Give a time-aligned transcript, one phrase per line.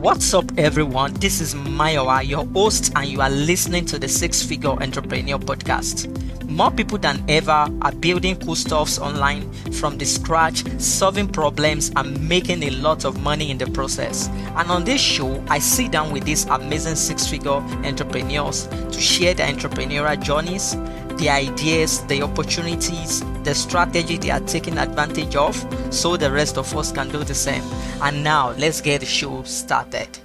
[0.00, 1.12] What's up, everyone?
[1.12, 6.08] This is Mayowa, your host, and you are listening to the Six Figure Entrepreneur Podcast.
[6.48, 12.26] More people than ever are building cool stuffs online from the scratch, solving problems, and
[12.26, 14.28] making a lot of money in the process.
[14.56, 19.34] And on this show, I sit down with these amazing six figure entrepreneurs to share
[19.34, 20.72] their entrepreneurial journeys,
[21.20, 25.54] the ideas, the opportunities, the strategy they are taking advantage of,
[25.92, 27.62] so the rest of us can do the same.
[28.02, 30.18] And now, let's get the show started.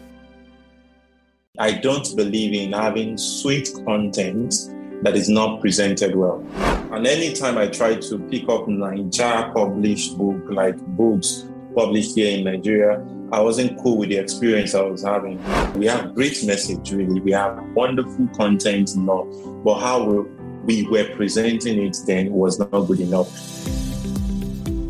[1.60, 4.56] I don't believe in having sweet content
[5.04, 6.46] that is not presented well.
[6.92, 12.46] And anytime I try to pick up Niger published book, like books published here in
[12.46, 15.44] Nigeria, I wasn't cool with the experience I was having.
[15.74, 17.20] We have great message, really.
[17.20, 19.26] We have wonderful content, not,
[19.64, 20.35] but how we
[20.66, 23.30] were presenting it then was not good enough.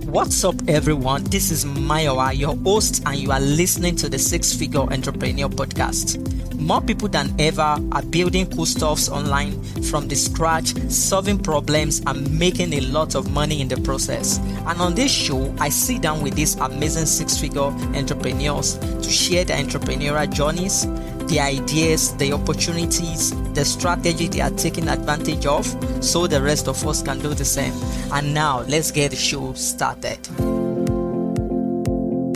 [0.06, 1.26] What's up, everyone?
[1.26, 6.22] This is Mayowa, your host, and you are listening to the Six Figure Entrepreneur Podcast.
[6.58, 12.40] More people than ever are building cool stuffs online from the scratch, solving problems, and
[12.40, 14.38] making a lot of money in the process.
[14.66, 19.44] And on this show, I sit down with these amazing six figure entrepreneurs to share
[19.44, 20.86] their entrepreneurial journeys
[21.28, 25.66] the ideas, the opportunities, the strategy they are taking advantage of,
[26.04, 27.74] so the rest of us can do the same.
[28.12, 30.20] And now, let's get the show started.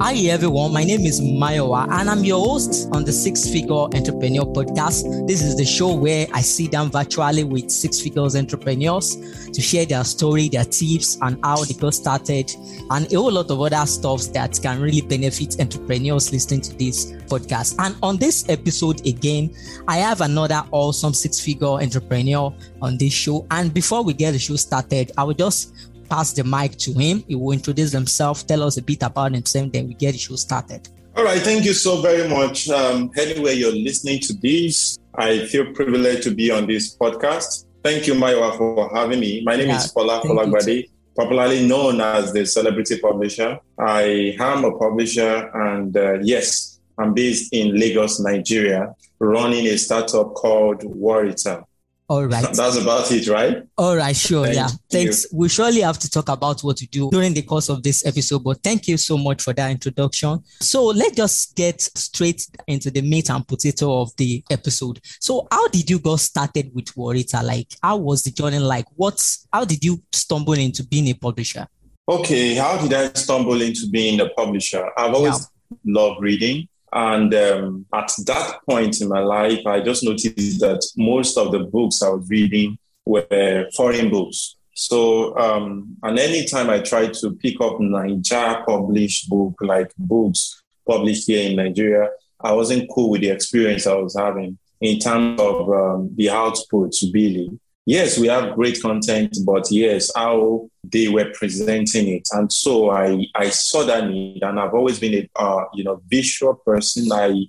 [0.02, 4.46] Hi everyone, my name is Mayowa and I'm your host on the Six Figure Entrepreneur
[4.46, 5.28] Podcast.
[5.28, 9.18] This is the show where I sit down virtually with six figures entrepreneurs
[9.52, 12.50] to share their story, their tips, and how they got started,
[12.92, 17.12] and a whole lot of other stuff that can really benefit entrepreneurs listening to this
[17.28, 17.76] podcast.
[17.80, 19.54] And on this episode, again,
[19.86, 23.46] I have another awesome six figure entrepreneur on this show.
[23.52, 25.74] And before we get the show started, I will just
[26.10, 27.24] pass the mic to him.
[27.28, 30.36] He will introduce himself, tell us a bit about himself, then we get the show
[30.36, 30.90] started.
[31.16, 32.70] All right, thank you so very much.
[32.70, 37.66] Um, anyway, you're listening to this, I feel privileged to be on this podcast.
[37.84, 39.42] Thank you, Mayowa, for having me.
[39.44, 43.60] My name yeah, is Fola Folagbade, popularly known as the Celebrity Publisher.
[43.78, 50.34] I am a publisher, and uh, yes, I'm based in Lagos, Nigeria, running a startup
[50.34, 51.66] called Worital.
[52.10, 52.52] All right.
[52.54, 53.62] That's about it, right?
[53.78, 54.46] All right, sure.
[54.46, 54.70] Thank yeah.
[54.70, 54.78] You.
[54.90, 55.28] Thanks.
[55.32, 58.44] We surely have to talk about what you do during the course of this episode,
[58.44, 60.44] but thank you so much for that introduction.
[60.60, 65.00] So let's just get straight into the meat and potato of the episode.
[65.20, 67.44] So how did you get started with Worital?
[67.44, 68.86] Like, how was the journey like?
[68.96, 71.68] What's how did you stumble into being a publisher?
[72.10, 74.90] Okay, how did I stumble into being a publisher?
[74.98, 75.78] I've always yeah.
[75.86, 76.68] loved reading.
[76.92, 81.60] And um, at that point in my life, I just noticed that most of the
[81.60, 84.56] books I was reading were foreign books.
[84.74, 91.28] So, um, and anytime I tried to pick up Niger published book, like books published
[91.28, 92.10] here in Nigeria,
[92.42, 96.94] I wasn't cool with the experience I was having in terms of um, the output,
[97.14, 102.28] really yes, we have great content, but yes, how they were presenting it.
[102.32, 106.02] And so I, I saw that need, and I've always been a uh, you know
[106.08, 107.12] visual person.
[107.12, 107.46] I,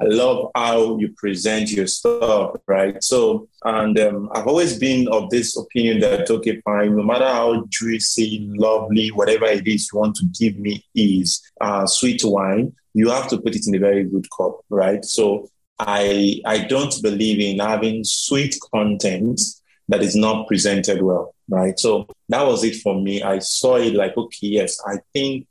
[0.00, 3.02] I love how you present your stuff, right?
[3.02, 7.64] So, and um, I've always been of this opinion that okay, fine, no matter how
[7.68, 13.10] juicy, lovely, whatever it is you want to give me is uh, sweet wine, you
[13.10, 15.04] have to put it in a very good cup, right?
[15.04, 15.48] So.
[15.80, 19.40] I I don't believe in having sweet content
[19.88, 21.78] that is not presented well, right?
[21.78, 23.22] So that was it for me.
[23.22, 25.46] I saw it like, okay, yes, I think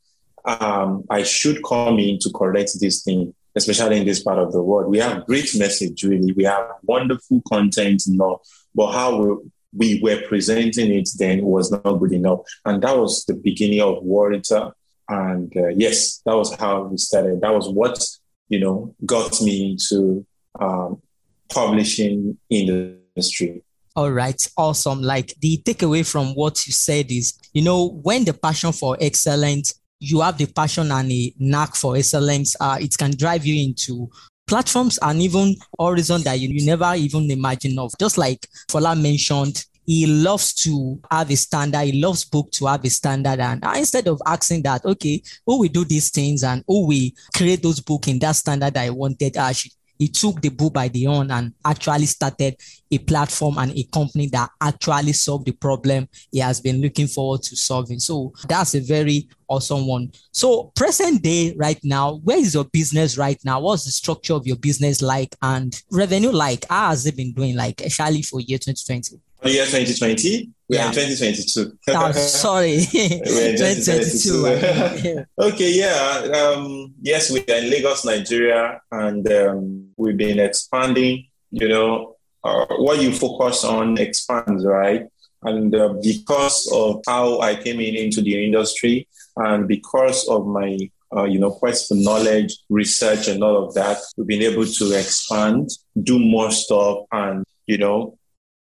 [0.46, 4.62] um, I should come in to correct this thing, especially in this part of the
[4.62, 4.90] world.
[4.90, 6.34] We have great message, really.
[6.34, 8.42] We have wonderful content, no,
[8.76, 9.36] but how we,
[9.76, 12.40] we were presenting it then was not good enough.
[12.66, 14.74] And that was the beginning of Worital.
[15.10, 17.42] And uh, yes, that was how we started.
[17.42, 18.06] That was what,
[18.50, 20.26] you know, got me into
[20.60, 21.02] um,
[21.50, 23.64] publishing in the industry.
[23.98, 25.02] All right, awesome.
[25.02, 29.74] Like the takeaway from what you said is, you know, when the passion for excellence,
[30.00, 34.08] you have the passion and a knack for excellence, uh, it can drive you into
[34.46, 37.92] platforms and even horizon that you, you never even imagine of.
[38.00, 41.86] Just like Fola mentioned, he loves to have a standard.
[41.86, 43.40] He loves book to have a standard.
[43.40, 47.64] And instead of asking that, okay, who we do these things and who we create
[47.64, 49.54] those book in that standard that I wanted, uh,
[50.00, 52.56] he took the bull by the horn and actually started
[52.92, 57.44] a platform and a company that actually solved the problem he has been looking forward
[57.44, 58.00] to solving.
[58.00, 60.12] So that's a very awesome one.
[60.32, 63.60] So present day right now, where is your business right now?
[63.60, 66.66] What's the structure of your business like and revenue like?
[66.70, 69.20] How has it been doing like actually for year 2020?
[69.42, 70.88] For year 2020, We're yeah.
[70.88, 71.78] in 2022.
[71.90, 72.80] oh, sorry.
[72.94, 75.26] we're in 2022.
[75.40, 76.28] okay, yeah.
[76.38, 81.28] Um, yes, we are in Lagos, Nigeria, and um, we've been expanding.
[81.52, 85.06] You know, uh, what you focus on expands, right?
[85.44, 90.78] And uh, because of how I came in into the industry, and because of my
[91.16, 94.92] uh, you know, quest for knowledge, research, and all of that, we've been able to
[94.92, 95.70] expand,
[96.04, 98.18] do more stuff, and you know,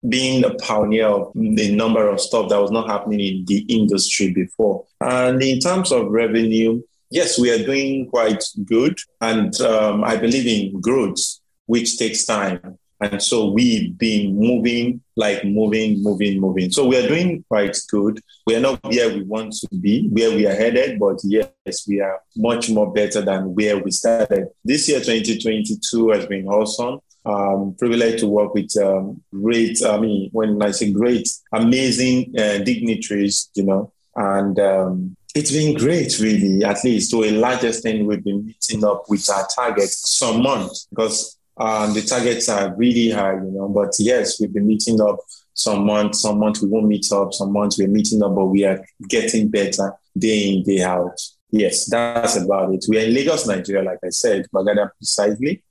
[0.08, 4.32] being a pioneer of a number of stuff that was not happening in the industry
[4.32, 4.84] before.
[5.00, 10.46] And in terms of revenue, yes, we are doing quite good, and um, I believe
[10.46, 11.20] in growth,
[11.66, 12.78] which takes time.
[12.98, 16.70] And so we've been moving, like moving, moving, moving.
[16.70, 18.20] So we are doing quite good.
[18.46, 22.00] We are not where we want to be, where we are headed, but yes, we
[22.00, 24.48] are much more better than where we started.
[24.64, 27.00] This year, 2022, has been awesome.
[27.26, 32.58] Um, privileged to work with um, great, I mean, when I say great, amazing uh,
[32.58, 38.06] dignitaries, you know, and um, it's been great, really, at least to a large extent,
[38.06, 43.10] we've been meeting up with our targets some months because um, the targets are really
[43.10, 43.68] high, you know.
[43.68, 45.18] But yes, we've been meeting up
[45.52, 48.64] some months, some months we won't meet up, some months we're meeting up, but we
[48.64, 51.18] are getting better day in, day out.
[51.50, 52.84] Yes, that's about it.
[52.88, 55.62] We're in Lagos, Nigeria, like I said, Bagada precisely.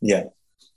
[0.00, 0.24] Yeah.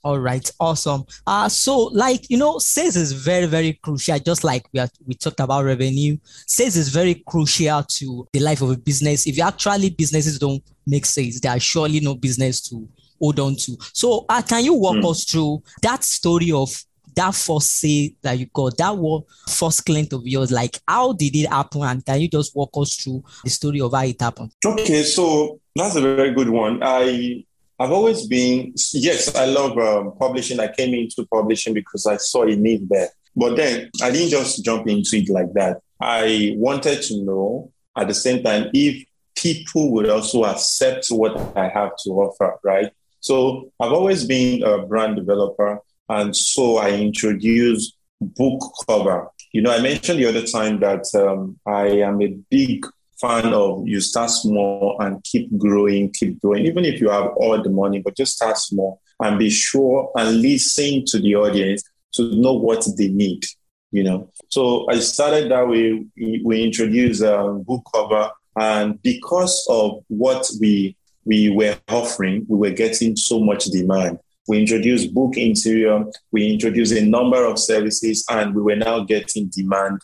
[0.03, 1.05] All right, awesome.
[1.27, 4.17] Uh so like you know, sales is very, very crucial.
[4.19, 6.17] Just like we are, we talked about revenue,
[6.47, 9.27] sales is very crucial to the life of a business.
[9.27, 12.87] If you actually businesses don't make sales, there are surely no business to
[13.21, 13.77] hold on to.
[13.93, 15.09] So, uh, can you walk mm.
[15.09, 16.69] us through that story of
[17.15, 20.51] that first sale that you got, that was first client of yours?
[20.51, 21.83] Like, how did it happen?
[21.83, 24.51] And can you just walk us through the story of how it happened?
[24.65, 26.81] Okay, so that's a very good one.
[26.81, 27.45] I
[27.81, 30.59] I've always been yes, I love um, publishing.
[30.59, 33.09] I came into publishing because I saw a need there.
[33.35, 35.81] But then I didn't just jump into it like that.
[35.99, 39.03] I wanted to know at the same time if
[39.35, 42.91] people would also accept what I have to offer, right?
[43.19, 45.79] So I've always been a brand developer.
[46.07, 49.27] And so I introduced book cover.
[49.53, 52.85] You know, I mentioned the other time that um, I am a big
[53.21, 57.61] fan of you start small and keep growing, keep growing, even if you have all
[57.61, 61.83] the money, but just start small and be sure and listen to the audience
[62.13, 63.45] to know what they need,
[63.91, 64.29] you know.
[64.49, 66.05] So I started that way.
[66.43, 72.57] We introduced a um, book cover, and because of what we we were offering, we
[72.57, 74.17] were getting so much demand.
[74.47, 79.51] We introduced book interior, we introduced a number of services, and we were now getting
[79.55, 80.01] demand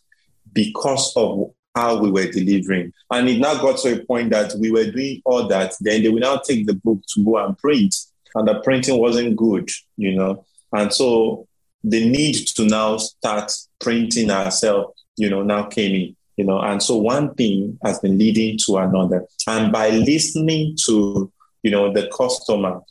[0.54, 2.92] because of how we were delivering.
[3.12, 5.74] And it now got to a point that we were doing all that.
[5.80, 7.96] Then they will now take the book to go and print,
[8.36, 10.46] and the printing wasn't good, you know.
[10.74, 11.48] And so
[11.84, 16.82] the need to now start printing ourselves, you know, now came in you know, and
[16.82, 19.26] so one thing has been leading to another.
[19.48, 21.32] And by listening to,
[21.64, 22.82] you know, the customer,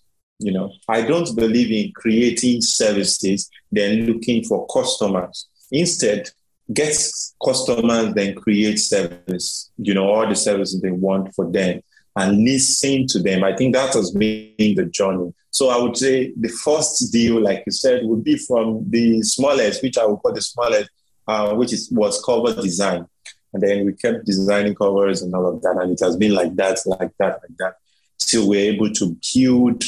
[0.41, 5.47] you know, I don't believe in creating services, then looking for customers.
[5.71, 6.29] Instead,
[6.73, 6.97] get
[7.45, 11.81] customers, then create service, you know, all the services they want for them
[12.17, 13.45] and listen to them.
[13.45, 15.33] I think that has been the journey.
[15.51, 19.83] So I would say the first deal, like you said, would be from the smallest,
[19.83, 20.91] which I would call the smallest,
[21.29, 23.07] uh, which is was cover design.
[23.53, 25.79] And then we kept designing covers and all of that.
[25.81, 27.77] And it has been like that, like that, like that,
[28.19, 29.85] till we're able to build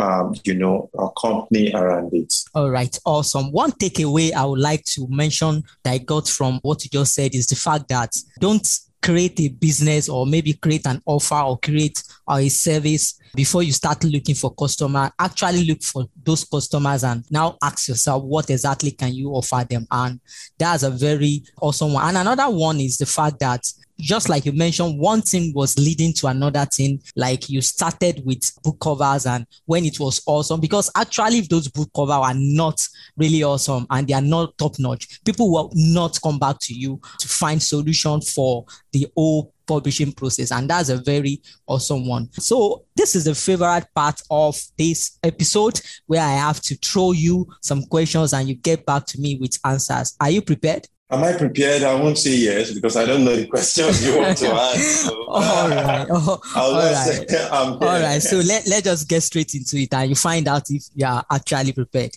[0.00, 2.34] um, you know, a company around it.
[2.54, 3.52] All right, awesome.
[3.52, 7.34] One takeaway I would like to mention that I got from what you just said
[7.34, 8.66] is the fact that don't
[9.02, 14.02] create a business or maybe create an offer or create a service before you start
[14.04, 19.14] looking for customer actually look for those customers and now ask yourself what exactly can
[19.14, 20.20] you offer them and
[20.58, 23.64] that's a very awesome one and another one is the fact that
[24.00, 27.02] just like you mentioned, one thing was leading to another thing.
[27.16, 31.68] Like you started with book covers, and when it was awesome, because actually, if those
[31.68, 36.20] book covers are not really awesome and they are not top notch, people will not
[36.22, 40.50] come back to you to find solution for the whole publishing process.
[40.50, 42.28] And that's a very awesome one.
[42.32, 47.46] So this is the favorite part of this episode where i have to throw you
[47.62, 50.16] some questions and you get back to me with answers.
[50.20, 51.82] Are you prepared Am I prepared?
[51.82, 55.06] I won't say yes because I don't know the questions you want to ask.
[55.06, 56.02] So, all right.
[56.02, 57.34] Uh, oh, all right.
[57.50, 58.22] all right.
[58.22, 61.24] So let, let's just get straight into it and you find out if you are
[61.28, 62.16] actually prepared.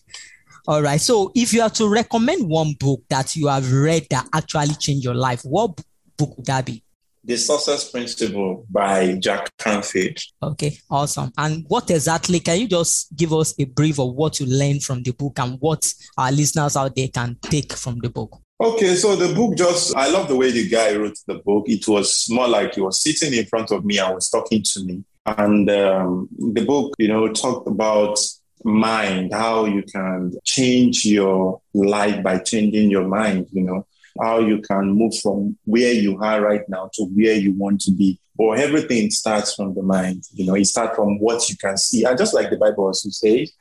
[0.68, 1.02] All right.
[1.02, 5.04] So if you have to recommend one book that you have read that actually changed
[5.04, 5.82] your life, what
[6.16, 6.84] book would that be?
[7.26, 10.20] The Success Principle by Jack Canfield.
[10.42, 11.32] Okay, awesome.
[11.38, 15.02] And what exactly, can you just give us a brief of what you learned from
[15.02, 18.43] the book and what our listeners out there can take from the book?
[18.64, 21.66] Okay, so the book just, I love the way the guy wrote the book.
[21.68, 24.86] It was more like he was sitting in front of me and was talking to
[24.86, 25.04] me.
[25.26, 28.18] And um, the book, you know, talked about
[28.64, 33.86] mind, how you can change your life by changing your mind, you know,
[34.22, 37.92] how you can move from where you are right now to where you want to
[37.92, 38.18] be.
[38.38, 42.06] Or everything starts from the mind, you know, it starts from what you can see.
[42.06, 43.52] And just like the Bible also says,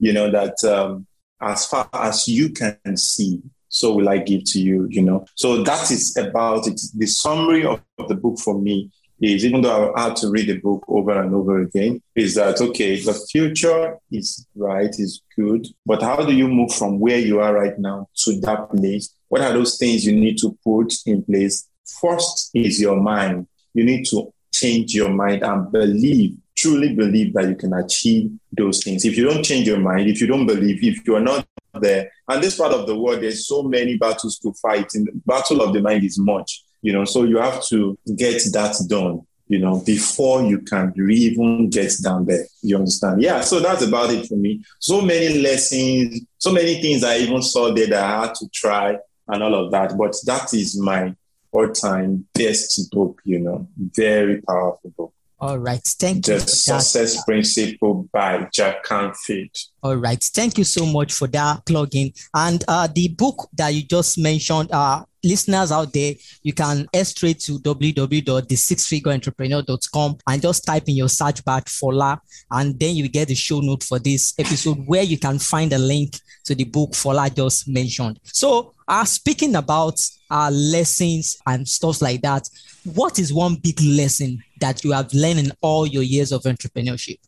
[0.00, 1.06] you know, that um,
[1.40, 3.40] as far as you can see,
[3.72, 5.24] so will I give to you, you know.
[5.34, 6.80] So that is about it.
[6.94, 10.48] The summary of, of the book for me is even though I had to read
[10.48, 15.66] the book over and over again, is that okay, the future is right, is good,
[15.86, 19.14] but how do you move from where you are right now to that place?
[19.28, 21.66] What are those things you need to put in place?
[22.00, 23.46] First is your mind.
[23.72, 28.84] You need to change your mind and believe, truly believe that you can achieve those
[28.84, 29.06] things.
[29.06, 31.46] If you don't change your mind, if you don't believe, if you are not
[31.80, 34.94] there, and this part of the world, there's so many battles to fight.
[34.94, 38.42] And the battle of the mind is much you know, so you have to get
[38.52, 42.44] that done, you know, before you can even get down there.
[42.60, 43.22] You understand?
[43.22, 43.40] Yeah.
[43.40, 44.62] So that's about it for me.
[44.80, 48.98] So many lessons, so many things I even saw there that I had to try
[49.28, 49.96] and all of that.
[49.96, 51.14] But that is my
[51.52, 55.14] all-time best book, you know, very powerful book.
[55.42, 55.82] All right.
[55.82, 56.38] Thank the you.
[56.38, 57.24] The Success that.
[57.26, 59.50] Principle by Jack Canfield.
[59.82, 60.22] All right.
[60.22, 62.16] Thank you so much for that plugin.
[62.32, 67.08] And uh, the book that you just mentioned, uh, listeners out there, you can head
[67.08, 72.20] straight to www.thesixfigureentrepreneur.com and just type in your search bar Fola,
[72.52, 75.78] and then you get the show note for this episode where you can find a
[75.78, 78.20] link to the book Fola just mentioned.
[78.24, 82.48] So, uh, speaking about uh, lessons and stuff like that,
[82.84, 87.18] what is one big lesson that you have learned in all your years of entrepreneurship?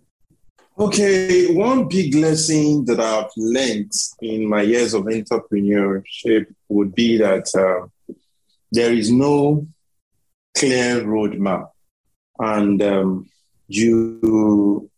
[0.77, 7.55] Okay, one big lesson that I've learned in my years of entrepreneurship would be that
[7.55, 8.15] uh,
[8.73, 9.69] there is no
[10.57, 11.69] clear roadmap,
[12.41, 13.31] and um,
[13.69, 14.91] you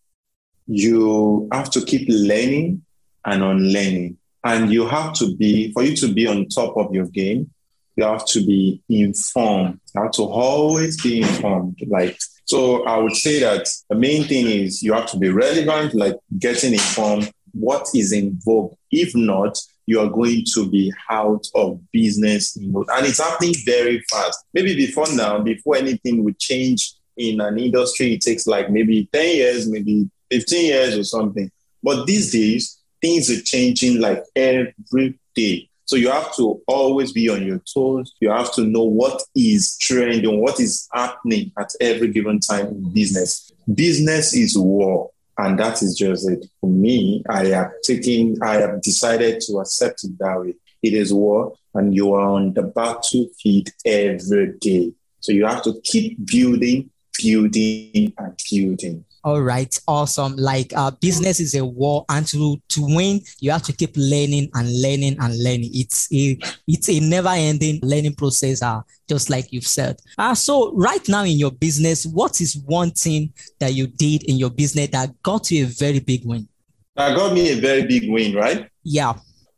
[0.67, 2.83] you have to keep learning
[3.27, 7.07] and unlearning, and you have to be for you to be on top of your
[7.07, 7.51] game
[7.97, 9.81] you have to be informed.
[9.95, 11.79] You have to always be informed.
[11.89, 15.95] Like, so I would say that the main thing is you have to be relevant,
[15.95, 18.75] like getting informed what is in vogue.
[18.91, 22.57] If not, you are going to be out of business.
[22.57, 24.45] And it's happening very fast.
[24.53, 29.37] Maybe before now, before anything would change in an industry, it takes like maybe 10
[29.37, 31.51] years, maybe 15 years or something.
[31.83, 35.71] But these days, things are changing like every day.
[35.87, 38.13] So you have to always be on your toes.
[38.21, 42.93] You have to know what is trending, what is happening at every given time in
[42.93, 43.53] business.
[43.73, 45.11] Business is war.
[45.39, 46.47] And that is just it.
[46.61, 50.55] For me, I have taken, I have decided to accept it that way.
[50.83, 54.93] It is war, and you are on the battlefield every day.
[55.21, 56.91] So you have to keep building,
[57.23, 59.05] building, and building.
[59.27, 60.37] All right, awesome.
[60.37, 64.51] Like uh, business is a war, and to to win, you have to keep learning
[64.55, 65.71] and learning and learning.
[65.75, 68.63] It's a it's a never-ending learning process.
[68.63, 70.01] Uh, just like you've said.
[70.17, 74.37] Uh, so right now in your business, what is one thing that you did in
[74.37, 76.47] your business that got you a very big win?
[76.95, 78.69] That got me a very big win, right?
[78.85, 79.15] Yeah.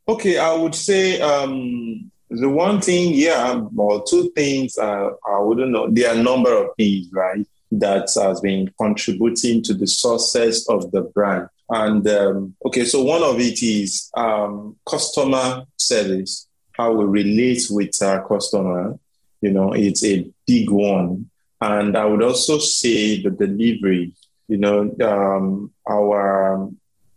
[0.09, 4.79] Okay, I would say um, the one thing, yeah, or two things.
[4.79, 5.91] Uh, I wouldn't know.
[5.91, 7.47] There are a number of things, right?
[7.71, 11.49] That has been contributing to the success of the brand.
[11.69, 18.01] And um, okay, so one of it is um, customer service, how we relate with
[18.03, 18.99] our customer.
[19.41, 21.31] You know, it's a big one.
[21.61, 24.15] And I would also say the delivery,
[24.47, 26.71] you know, um, our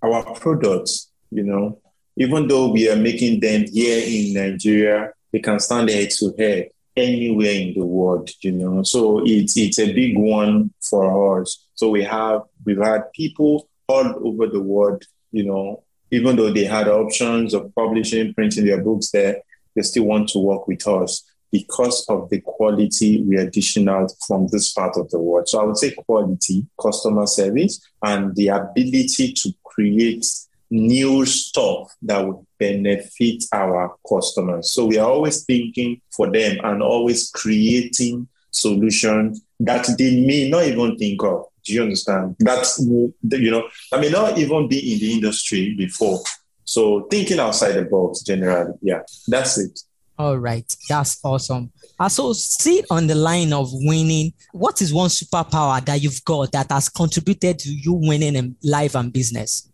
[0.03, 1.79] our products, you know,
[2.17, 6.69] even though we are making them here in Nigeria, they can stand head to head
[6.95, 8.83] anywhere in the world, you know.
[8.83, 11.65] So it's it's a big one for us.
[11.73, 16.65] So we have we've had people all over the world, you know, even though they
[16.65, 19.41] had options of publishing, printing their books there,
[19.75, 24.11] they still want to work with us because of the quality we are dishing out
[24.25, 25.49] from this part of the world.
[25.49, 30.25] So I would say quality, customer service, and the ability to create
[30.71, 34.71] new stuff that would benefit our customers.
[34.71, 40.63] So we are always thinking for them and always creating solutions that they may not
[40.63, 41.45] even think of.
[41.63, 42.35] Do you understand?
[42.39, 46.21] That's, you know, I may not even be in the industry before.
[46.63, 48.73] So thinking outside the box generally.
[48.81, 49.79] Yeah, that's it.
[50.17, 50.75] All right.
[50.87, 51.71] That's awesome.
[51.99, 56.51] Uh, so see on the line of winning, what is one superpower that you've got
[56.51, 59.70] that has contributed to you winning in life and business?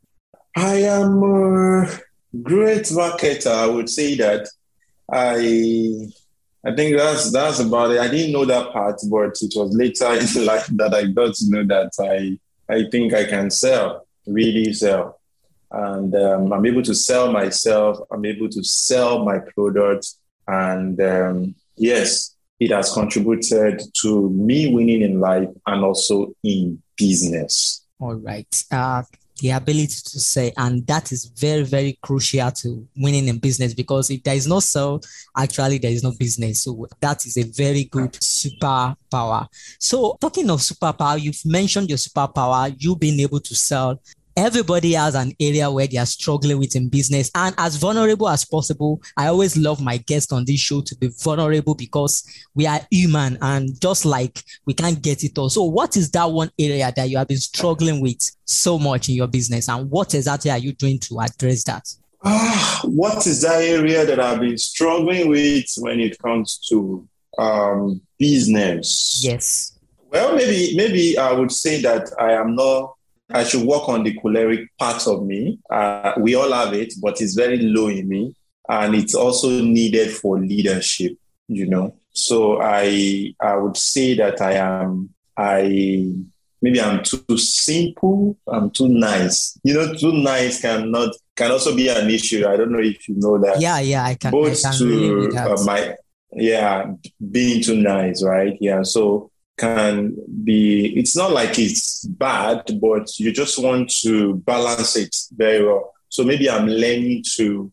[0.57, 1.87] I am a
[2.41, 3.53] great marketer.
[3.53, 4.49] I would say that
[5.11, 6.09] I
[6.65, 7.99] I think that's that's about it.
[7.99, 11.49] I didn't know that part, but it was later in life that I got to
[11.49, 12.39] know that I
[12.73, 15.19] I think I can sell, really sell,
[15.69, 17.99] and um, I'm able to sell myself.
[18.11, 20.07] I'm able to sell my product,
[20.47, 27.85] and um, yes, it has contributed to me winning in life and also in business.
[27.99, 28.63] All right.
[28.71, 29.03] Uh,
[29.39, 34.09] the ability to say, and that is very, very crucial to winning in business because
[34.09, 35.01] if there is no sell,
[35.35, 36.61] actually there is no business.
[36.61, 39.47] So that is a very good superpower.
[39.79, 44.01] So talking of superpower, you've mentioned your superpower, you being able to sell
[44.37, 47.31] everybody has an area where they are struggling with in business.
[47.33, 51.09] And as vulnerable as possible i always love my guests on this show to be
[51.23, 55.49] vulnerable because we are human and just like we can't get it all.
[55.49, 59.15] So what is that one area that you have been struggling with so much in
[59.15, 59.67] your business?
[59.69, 61.87] And what exactly are you doing to address that?
[62.23, 68.01] Uh, what is that area that i've been struggling with when it comes to um,
[68.17, 69.21] business?
[69.23, 69.73] Yes.
[70.11, 72.96] Well maybe maybe i would say that i am not
[73.29, 75.59] I should work on the choleric part of me.
[75.69, 78.35] Uh, we all have it, but it's very low in me.
[78.69, 81.17] And it's also needed for leadership,
[81.47, 81.95] you know.
[82.11, 86.11] So I I would say that I am I
[86.61, 89.57] maybe I'm too simple, I'm too nice.
[89.63, 92.47] You know, too nice cannot can also be an issue.
[92.47, 93.61] I don't know if you know that.
[93.61, 94.31] Yeah, yeah, I can.
[94.31, 95.95] Both I can to uh, my
[96.33, 96.91] yeah,
[97.31, 98.57] being too nice, right?
[98.59, 98.83] Yeah.
[98.83, 105.15] So can be it's not like it's bad but you just want to balance it
[105.35, 105.93] very well.
[106.09, 107.71] So maybe i'm learning to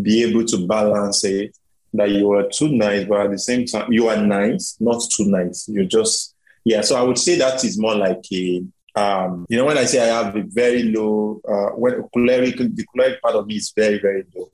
[0.00, 1.56] be able to balance it
[1.94, 5.26] that you are too nice but at the same time you are nice not too
[5.26, 5.68] nice.
[5.68, 6.34] You're just
[6.64, 8.62] yeah so i would say that is more like a
[8.94, 12.86] um, you know when i say i have a very low uh, when choleric the
[12.92, 14.50] choleric part of me is very very low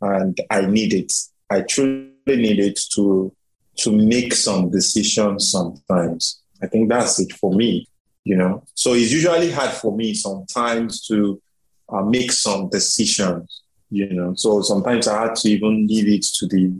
[0.00, 1.12] and i need it.
[1.50, 3.34] I truly need it to
[3.76, 6.42] to make some decisions sometimes.
[6.62, 7.88] I think that's it for me,
[8.24, 8.64] you know.
[8.74, 11.40] So it's usually hard for me sometimes to
[11.88, 14.34] uh, make some decisions, you know.
[14.34, 16.72] So sometimes I had to even leave it to the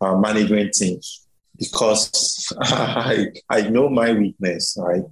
[0.00, 1.00] uh, management team
[1.58, 5.02] because I, I know my weakness, right?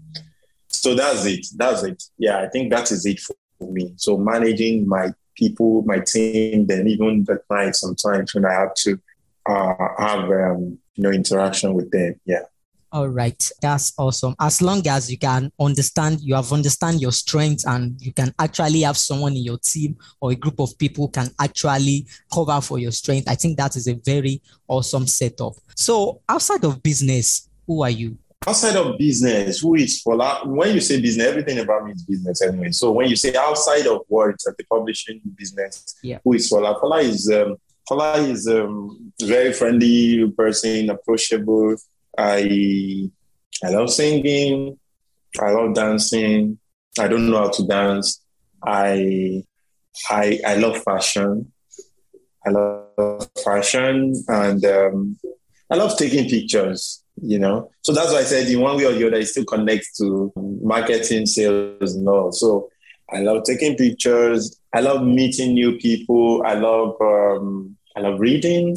[0.69, 1.47] So that's it.
[1.57, 2.03] That's it.
[2.19, 3.93] Yeah, I think that is it for me.
[3.97, 9.01] So managing my people, my team, then even the clients sometimes when I have to
[9.47, 12.21] uh, have um, you know interaction with them.
[12.25, 12.43] Yeah.
[12.93, 14.35] All right, that's awesome.
[14.39, 18.83] As long as you can understand, you have understand your strengths, and you can actually
[18.83, 22.93] have someone in your team or a group of people can actually cover for your
[22.93, 23.31] strength.
[23.31, 25.55] I think that is a very awesome setup.
[25.75, 28.19] So, outside of business, who are you?
[28.47, 30.45] Outside of business, who is Fola?
[30.45, 32.73] When you say business, everything about me is business anyway.
[32.73, 36.19] So when you say outside of words at the publishing business, yeah.
[36.25, 36.79] who is Fola?
[36.81, 37.57] Fola is um,
[37.89, 38.69] Fola is a
[39.21, 41.77] very friendly person, approachable.
[42.19, 43.11] I
[43.65, 44.79] I love singing.
[45.41, 46.59] I love dancing.
[46.99, 48.21] I don't know how to dance.
[48.65, 49.45] I
[50.11, 51.53] I I love fashion.
[52.47, 55.19] I love fashion and um,
[55.71, 56.99] I love taking pictures.
[57.21, 59.45] You know, so that's why I said in one way or the other, it still
[59.45, 62.33] connects to marketing, sales, and all.
[62.33, 62.71] So
[63.13, 64.59] I love taking pictures.
[64.73, 66.43] I love meeting new people.
[66.47, 68.77] I love um, I love reading,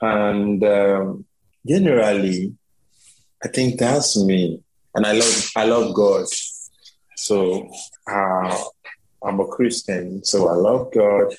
[0.00, 1.26] and um,
[1.66, 2.56] generally,
[3.44, 4.62] I think that's me.
[4.94, 6.26] And I love I love God.
[7.16, 7.70] So
[8.10, 8.64] uh,
[9.22, 11.34] I'm a Christian, so I love God,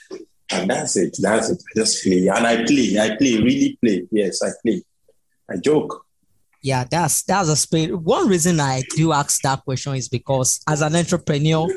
[0.52, 1.18] and that's it.
[1.20, 1.62] That's it.
[1.76, 3.00] I just play, and I play.
[3.00, 4.08] I play, really play.
[4.12, 4.84] Yes, I play.
[5.50, 6.06] I joke.
[6.64, 8.00] Yeah, that's that's a spirit.
[8.00, 11.68] One reason I do ask that question is because as an entrepreneur,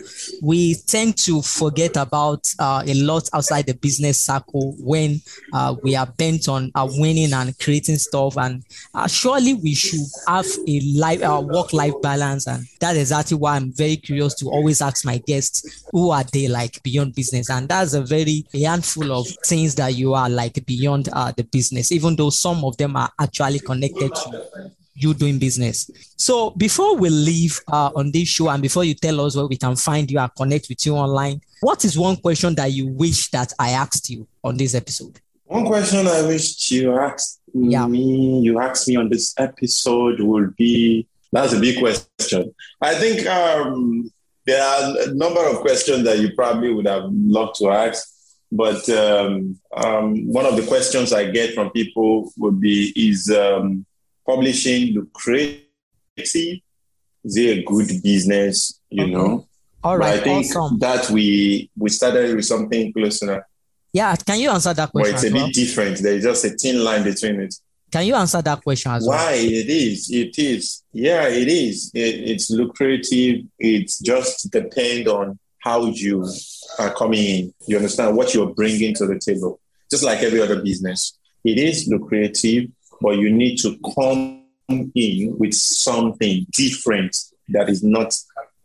[0.43, 5.23] we tend to forget about uh, a lot outside the business circle when
[5.55, 8.37] uh, we are bent on uh, winning and creating stuff.
[8.37, 12.47] And uh, surely we should have a life, uh, work-life balance.
[12.47, 16.25] And that is exactly why I'm very curious to always ask my guests, who are
[16.25, 17.49] they like beyond business?
[17.49, 21.91] And that's a very handful of things that you are like beyond uh, the business,
[21.91, 25.91] even though some of them are actually connected to you doing business.
[26.17, 29.57] So before we leave uh, on this show and before you tell us where we
[29.57, 33.31] can find you and connect with you online, what is one question that you wish
[33.31, 35.21] that I asked you on this episode?
[35.45, 37.87] One question I wish you asked yeah.
[37.87, 42.55] me, you asked me on this episode would be, that's a big question.
[42.81, 44.11] I think um,
[44.47, 48.09] there are a number of questions that you probably would have loved to ask.
[48.53, 53.85] But um, um, one of the questions I get from people would be, is um,
[54.27, 55.61] publishing lucrative?
[56.17, 58.81] Is it a good business?
[58.91, 59.47] You know.
[59.83, 60.19] All right.
[60.19, 60.79] But I think awesome.
[60.79, 63.43] that we we started with something close enough.
[63.93, 65.15] Yeah, can you answer that question?
[65.15, 65.47] Well, it's a well?
[65.47, 65.99] bit different.
[65.99, 67.55] There is just a thin line between it.
[67.93, 69.17] Can you answer that question as well?
[69.17, 70.11] Why it is?
[70.11, 70.83] It is.
[70.93, 71.93] Yeah, it is.
[71.95, 73.45] It, it's lucrative.
[73.57, 76.29] It just depend on how you
[76.81, 77.55] are coming in.
[77.69, 79.61] You understand what you're bringing to the table.
[79.91, 85.55] Just like every other business, it is lucrative, but you need to come in with
[85.55, 87.17] something different
[87.49, 88.15] that is not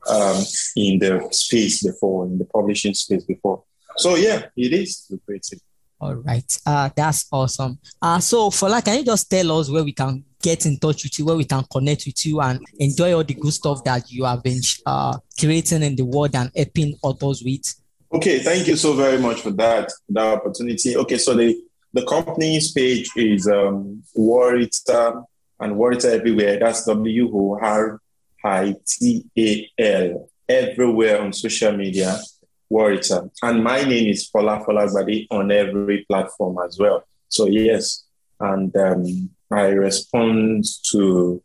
[0.10, 0.44] um,
[0.76, 3.64] in the space before, in the publishing space before.
[3.98, 5.60] So yeah, it is lucrative.
[6.02, 6.60] All right.
[6.66, 7.78] Uh, that's awesome.
[8.02, 11.20] Uh, so Fola, can you just tell us where we can get in touch with
[11.20, 14.24] you, where we can connect with you and enjoy all the good stuff that you
[14.24, 17.76] have been uh, creating in the world and helping others with?
[18.14, 20.96] Okay, thank you so very much for that, that opportunity.
[20.96, 21.62] Okay, so the,
[21.94, 25.26] the company's page is um, Worital
[25.60, 26.60] and Worital everywhere.
[26.60, 28.02] That's W O R
[28.44, 32.18] I T A L everywhere on social media.
[32.72, 33.32] Worital.
[33.42, 37.04] And my name is Fola Folagbade on every platform as well.
[37.28, 38.06] So yes,
[38.40, 41.42] and um, I respond to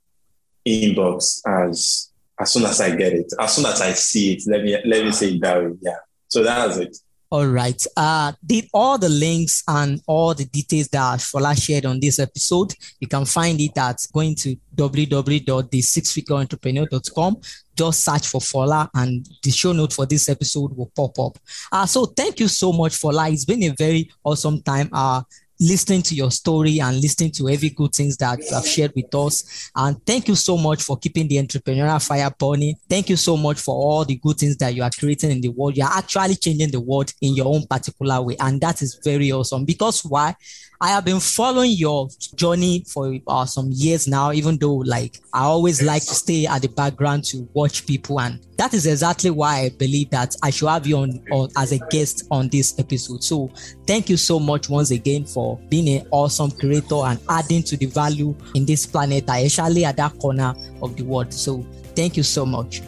[0.66, 4.42] inbox as as soon as I get it, as soon as I see it.
[4.46, 5.72] Let me let me say it that way.
[5.80, 5.96] Yeah.
[6.28, 6.96] So that's it.
[7.34, 7.84] All right.
[7.96, 12.72] Uh, did all the links and all the details that Fola shared on this episode,
[13.00, 17.40] you can find it at going to www.the6figureentrepreneur.com.
[17.74, 21.36] Just search for Fola and the show note for this episode will pop up.
[21.72, 23.32] Uh, so thank you so much, Fola.
[23.32, 24.88] It's been a very awesome time.
[24.92, 25.22] Uh,
[25.60, 29.14] listening to your story and listening to every good things that you have shared with
[29.14, 29.70] us.
[29.74, 32.76] And thank you so much for keeping the entrepreneurial fire burning.
[32.88, 35.48] Thank you so much for all the good things that you are creating in the
[35.48, 35.76] world.
[35.76, 38.36] You are actually changing the world in your own particular way.
[38.40, 40.36] And that is very awesome because why?
[40.80, 45.44] I have been following your journey for uh, some years now, even though like I
[45.44, 48.20] always like to stay at the background to watch people.
[48.20, 51.72] And that is exactly why I believe that I should have you on, on as
[51.72, 53.22] a guest on this episode.
[53.24, 53.50] So
[53.86, 57.86] thank you so much once again for being an awesome creator and adding to the
[57.86, 61.32] value in this planet, especially at that corner of the world.
[61.32, 62.82] So thank you so much.